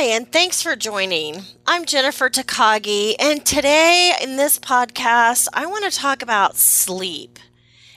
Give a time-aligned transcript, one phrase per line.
[0.00, 1.42] Hi, and thanks for joining.
[1.66, 7.38] I'm Jennifer Takagi, and today in this podcast, I want to talk about sleep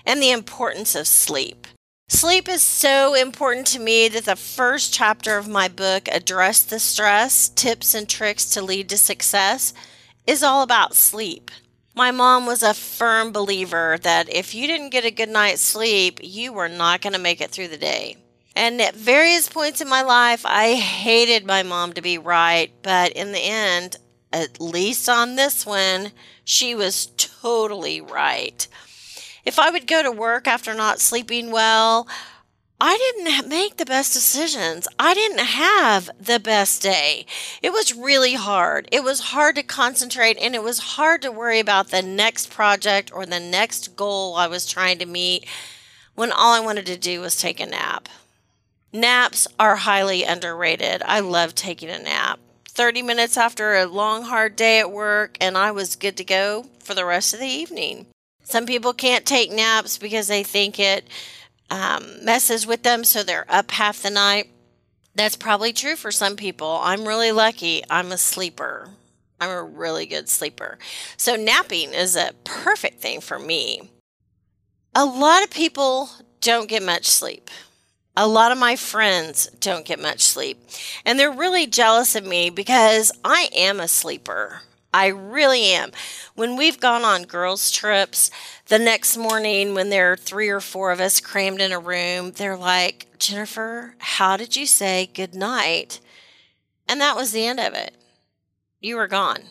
[0.05, 1.65] and the importance of sleep.
[2.09, 6.77] Sleep is so important to me that the first chapter of my book, Address the
[6.77, 9.73] Stress Tips and Tricks to Lead to Success,
[10.27, 11.51] is all about sleep.
[11.95, 16.19] My mom was a firm believer that if you didn't get a good night's sleep,
[16.21, 18.17] you were not going to make it through the day.
[18.55, 23.11] And at various points in my life, I hated my mom to be right, but
[23.13, 23.97] in the end,
[24.31, 26.11] at least on this one,
[26.43, 28.67] she was totally right.
[29.45, 32.07] If I would go to work after not sleeping well,
[32.79, 34.87] I didn't make the best decisions.
[34.99, 37.25] I didn't have the best day.
[37.61, 38.89] It was really hard.
[38.91, 43.11] It was hard to concentrate and it was hard to worry about the next project
[43.13, 45.47] or the next goal I was trying to meet
[46.15, 48.09] when all I wanted to do was take a nap.
[48.95, 51.01] Naps are highly underrated.
[51.03, 52.39] I love taking a nap.
[52.69, 56.67] 30 minutes after a long, hard day at work, and I was good to go
[56.77, 58.05] for the rest of the evening.
[58.43, 61.07] Some people can't take naps because they think it
[61.71, 64.51] um, messes with them, so they're up half the night.
[65.15, 66.79] That's probably true for some people.
[66.83, 67.81] I'm really lucky.
[67.89, 68.89] I'm a sleeper.
[69.39, 70.77] I'm a really good sleeper.
[71.17, 73.89] So, napping is a perfect thing for me.
[74.93, 76.09] A lot of people
[76.41, 77.49] don't get much sleep.
[78.15, 80.59] A lot of my friends don't get much sleep,
[81.03, 84.61] and they're really jealous of me because I am a sleeper.
[84.93, 85.91] I really am.
[86.35, 88.29] When we've gone on girls' trips,
[88.67, 92.31] the next morning when there are three or four of us crammed in a room,
[92.31, 95.99] they're like, Jennifer, how did you say good night?
[96.87, 97.95] And that was the end of it.
[98.79, 99.45] You were gone.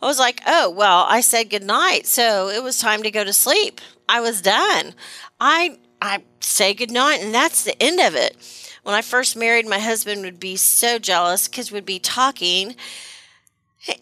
[0.00, 3.24] I was like, oh, well, I said good night, so it was time to go
[3.24, 3.80] to sleep.
[4.08, 4.94] I was done.
[5.40, 8.36] I I say goodnight, and that's the end of it.
[8.82, 12.76] When I first married, my husband would be so jealous because we'd be talking,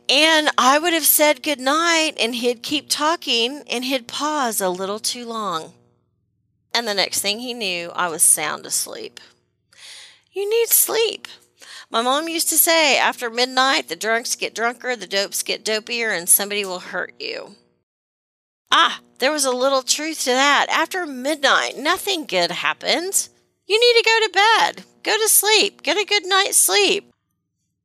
[0.08, 4.98] and I would have said goodnight, and he'd keep talking, and he'd pause a little
[4.98, 5.72] too long.
[6.74, 9.20] And the next thing he knew, I was sound asleep.
[10.32, 11.28] You need sleep.
[11.90, 16.10] My mom used to say, after midnight, the drunks get drunker, the dopes get dopier,
[16.10, 17.54] and somebody will hurt you.
[18.76, 20.66] Ah, there was a little truth to that.
[20.68, 23.30] After midnight, nothing good happens.
[23.68, 27.12] You need to go to bed, go to sleep, get a good night's sleep.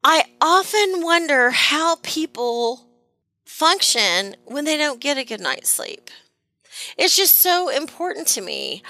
[0.04, 2.88] I often wonder how people
[3.46, 6.10] function when they don't get a good night's sleep.
[6.98, 8.82] It's just so important to me.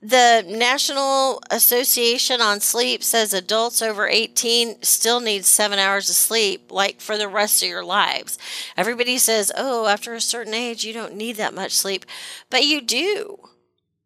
[0.00, 6.70] The National Association on Sleep says adults over 18 still need seven hours of sleep,
[6.70, 8.38] like for the rest of your lives.
[8.76, 12.06] Everybody says, oh, after a certain age, you don't need that much sleep,
[12.48, 13.38] but you do.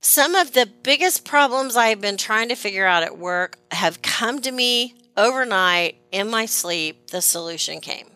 [0.00, 4.40] Some of the biggest problems I've been trying to figure out at work have come
[4.40, 7.10] to me overnight in my sleep.
[7.10, 8.08] The solution came.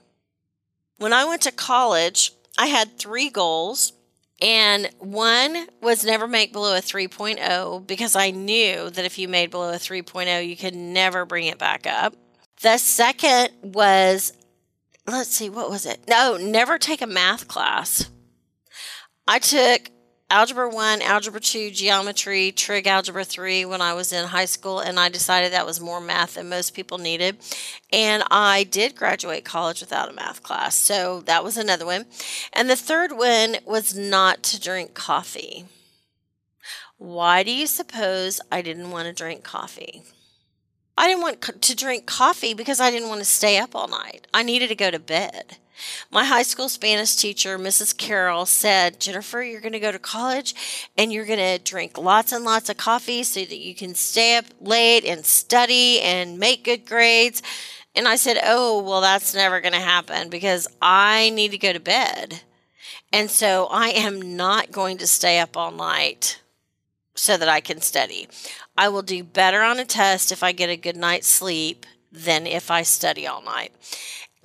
[0.96, 3.92] When I went to college, I had three goals
[4.40, 9.50] and one was never make below a 3.0 because I knew that if you made
[9.50, 12.14] below a 3.0, you could never bring it back up.
[12.60, 14.32] The second was,
[15.06, 16.00] let's see, what was it?
[16.08, 18.10] No, never take a math class.
[19.26, 19.90] I took
[20.28, 24.98] algebra 1, algebra 2, geometry, trig algebra 3 when I was in high school, and
[24.98, 27.38] I decided that was more math than most people needed.
[27.92, 30.74] And I did graduate college without a math class.
[30.74, 32.06] So that was another one.
[32.52, 35.66] And the third one was not to drink coffee.
[36.98, 40.02] Why do you suppose I didn't want to drink coffee?
[40.96, 44.26] I didn't want to drink coffee because I didn't want to stay up all night.
[44.32, 45.58] I needed to go to bed.
[46.10, 47.96] My high school Spanish teacher, Mrs.
[47.96, 50.54] Carroll, said, Jennifer, you're going to go to college
[50.96, 54.36] and you're going to drink lots and lots of coffee so that you can stay
[54.36, 57.42] up late and study and make good grades.
[57.94, 61.72] And I said, Oh, well, that's never going to happen because I need to go
[61.72, 62.42] to bed.
[63.12, 66.40] And so I am not going to stay up all night
[67.14, 68.28] so that I can study.
[68.76, 72.46] I will do better on a test if I get a good night's sleep than
[72.46, 73.72] if I study all night.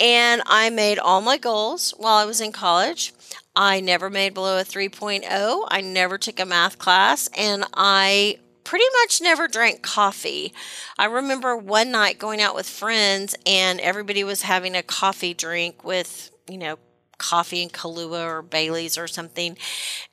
[0.02, 3.14] And I made all my goals while I was in college.
[3.56, 5.68] I never made below a 3.0.
[5.70, 10.54] I never took a math class and I pretty much never drank coffee.
[10.98, 15.84] I remember one night going out with friends and everybody was having a coffee drink
[15.84, 16.80] with, you know,
[17.22, 19.58] coffee and Kahlua or Bailey's or something.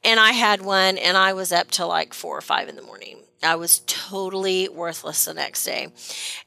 [0.04, 2.82] And I had one and I was up till like four or five in the
[2.82, 3.22] morning.
[3.42, 5.88] I was totally worthless the next day.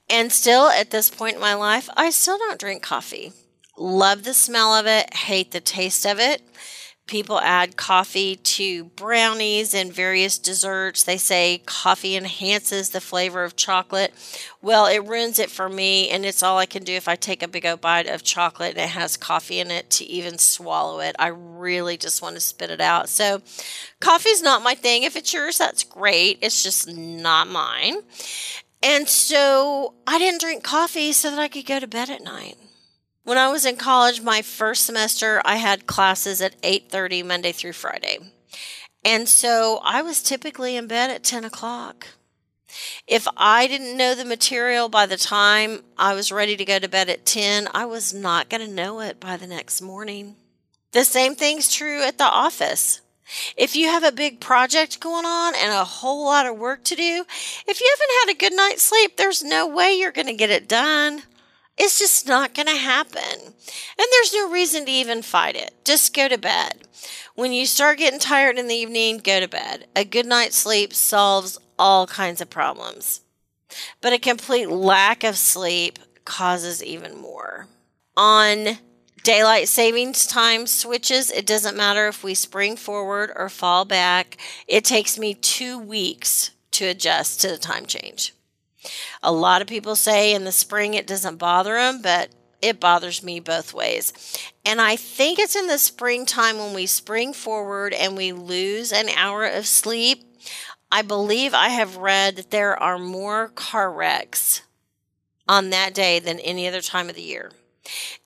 [0.10, 3.34] And still at this point in my life, I still don't drink coffee.
[3.78, 6.42] Love the smell of it, hate the taste of it.
[7.12, 11.04] People add coffee to brownies and various desserts.
[11.04, 14.14] They say coffee enhances the flavor of chocolate.
[14.62, 17.44] Well, it ruins it for me, and it's all I can do if I take
[17.44, 21.02] a big old bite of chocolate and it has coffee in it to even swallow
[21.02, 21.18] it.
[21.20, 23.10] I really just want to spit it out.
[23.10, 23.42] So,
[24.00, 25.04] coffee's not my thing.
[25.04, 26.38] If it's yours, that's great.
[26.42, 27.98] It's just not mine.
[28.82, 32.58] And so I didn't drink coffee so that I could go to bed at night.
[33.24, 37.74] When I was in college, my first semester, I had classes at 8:30 Monday through
[37.74, 38.18] Friday.
[39.04, 42.08] And so I was typically in bed at 10 o'clock.
[43.06, 46.88] If I didn't know the material by the time I was ready to go to
[46.88, 50.36] bed at 10, I was not going to know it by the next morning.
[50.92, 53.02] The same thing's true at the office.
[53.56, 56.96] If you have a big project going on and a whole lot of work to
[56.96, 57.26] do,
[57.68, 60.50] if you haven't had a good night's sleep, there's no way you're going to get
[60.50, 61.24] it done.
[61.78, 63.40] It's just not going to happen.
[63.40, 65.74] And there's no reason to even fight it.
[65.84, 66.84] Just go to bed.
[67.36, 69.88] When you start getting tired in the evening, go to bed.
[69.96, 73.22] A good night's sleep solves all kinds of problems.
[74.02, 77.68] But a complete lack of sleep causes even more.
[78.18, 78.78] On
[79.24, 84.38] daylight savings time switches, it doesn't matter if we spring forward or fall back.
[84.68, 88.34] It takes me two weeks to adjust to the time change.
[89.22, 92.30] A lot of people say in the spring it doesn't bother them, but
[92.62, 94.14] it bothers me both ways.
[94.66, 99.10] And I think it's in the springtime when we spring forward and we lose an
[99.10, 100.24] hour of sleep.
[100.92, 104.62] I believe I have read that there are more car wrecks
[105.48, 107.52] on that day than any other time of the year.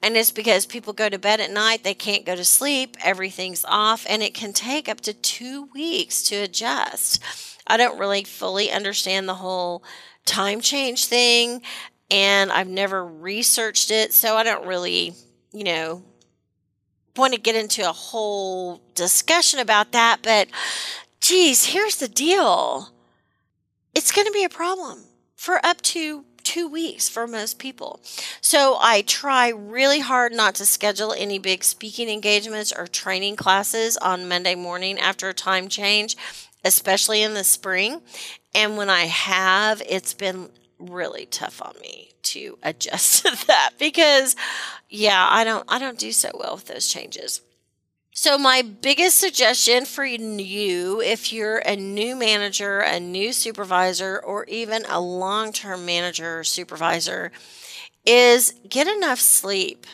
[0.01, 3.65] And it's because people go to bed at night, they can't go to sleep, everything's
[3.65, 7.21] off, and it can take up to two weeks to adjust.
[7.65, 9.83] I don't really fully understand the whole
[10.25, 11.61] time change thing
[12.11, 15.13] and I've never researched it, so I don't really,
[15.51, 16.03] you know,
[17.15, 20.19] want to get into a whole discussion about that.
[20.21, 20.49] But
[21.19, 22.89] geez, here's the deal
[23.93, 25.05] it's going to be a problem
[25.35, 27.99] for up to two weeks for most people.
[28.39, 33.97] So I try really hard not to schedule any big speaking engagements or training classes
[33.97, 36.15] on Monday morning after a time change,
[36.63, 38.01] especially in the spring.
[38.53, 40.49] And when I have, it's been
[40.79, 44.35] really tough on me to adjust to that because
[44.89, 47.41] yeah, I don't I don't do so well with those changes.
[48.17, 54.45] So my biggest suggestion for you if you're a new manager, a new supervisor or
[54.45, 57.33] even a long-term manager or supervisor
[58.05, 59.85] is get enough sleep.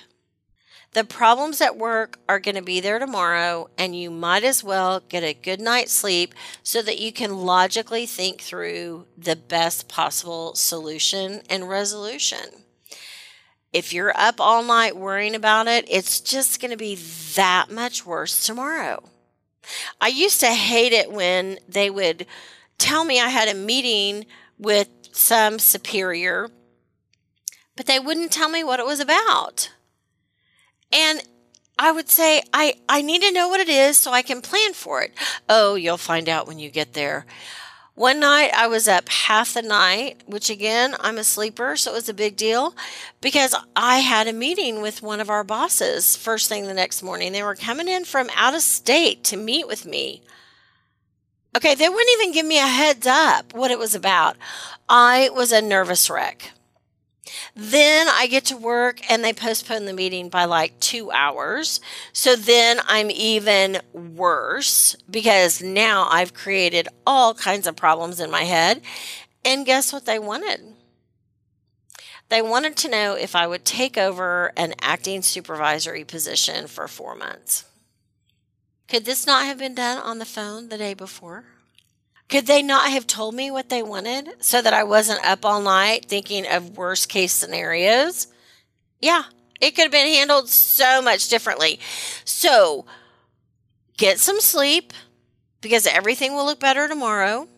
[0.92, 5.00] The problems at work are going to be there tomorrow, and you might as well
[5.00, 10.54] get a good night's sleep so that you can logically think through the best possible
[10.54, 12.66] solution and resolution.
[13.74, 16.96] If you're up all night worrying about it, it's just going to be
[17.36, 19.04] that much worse tomorrow.
[20.00, 22.26] I used to hate it when they would
[22.78, 24.26] tell me I had a meeting
[24.58, 26.50] with some superior,
[27.76, 29.72] but they wouldn't tell me what it was about.
[30.92, 31.22] And
[31.80, 34.74] I would say, I, I need to know what it is so I can plan
[34.74, 35.14] for it.
[35.48, 37.26] Oh, you'll find out when you get there.
[37.96, 41.96] One night I was up half the night, which again, I'm a sleeper, so it
[41.96, 42.74] was a big deal
[43.20, 47.34] because I had a meeting with one of our bosses first thing the next morning.
[47.34, 50.22] They were coming in from out of state to meet with me.
[51.56, 54.38] Okay, they wouldn't even give me a heads up what it was about.
[54.88, 56.52] I was a nervous wreck.
[57.56, 61.80] Then I get to work and they postpone the meeting by like two hours.
[62.14, 68.44] So then I'm even worse because now I've created all kinds of problems in my
[68.44, 68.82] head.
[69.46, 70.62] And guess what they wanted?
[72.30, 77.14] They wanted to know if I would take over an acting supervisory position for four
[77.14, 77.66] months.
[78.88, 81.46] Could this not have been done on the phone the day before?
[82.32, 85.62] Could they not have told me what they wanted so that I wasn't up all
[85.62, 88.28] night thinking of worst case scenarios?
[89.02, 89.24] Yeah,
[89.60, 91.78] it could have been handled so much differently.
[92.24, 92.86] So,
[93.98, 94.94] get some sleep
[95.60, 97.50] because everything will look better tomorrow.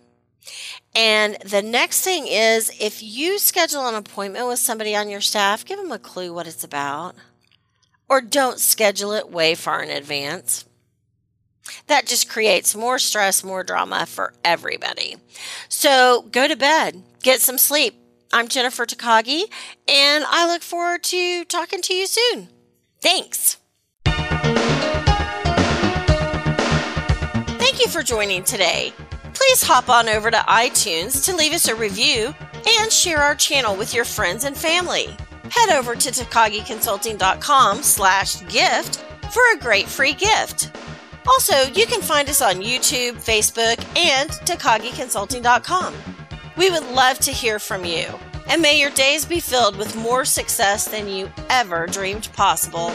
[0.96, 5.64] And the next thing is if you schedule an appointment with somebody on your staff,
[5.64, 7.16] give them a clue what it's about.
[8.10, 10.66] Or don't schedule it way far in advance.
[11.88, 15.18] That just creates more stress, more drama for everybody.
[15.70, 17.96] So go to bed, get some sleep.
[18.32, 19.44] I'm Jennifer Takagi,
[19.88, 22.50] and I look forward to talking to you soon.
[23.02, 23.58] Thanks.
[27.60, 28.92] Thank you for joining today.
[29.34, 32.34] Please hop on over to iTunes to leave us a review
[32.80, 35.16] and share our channel with your friends and family.
[35.50, 40.72] Head over to takagiconsulting.com slash gift for a great free gift.
[41.28, 45.94] Also, you can find us on YouTube, Facebook, and takagiconsulting.com.
[46.58, 48.08] We would love to hear from you,
[48.48, 52.92] and may your days be filled with more success than you ever dreamed possible.